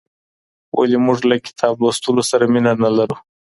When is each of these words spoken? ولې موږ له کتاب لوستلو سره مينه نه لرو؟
ولې 0.77 0.97
موږ 1.05 1.19
له 1.29 1.35
کتاب 1.45 1.73
لوستلو 1.83 2.23
سره 2.31 2.45
مينه 2.53 2.71
نه 2.83 2.89
لرو؟ 2.97 3.17